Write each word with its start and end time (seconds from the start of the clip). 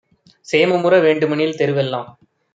சேமமுற 0.47 0.93
வேண்டுமெனில் 1.01 1.55
தெருவெல்லாம் 1.55 2.09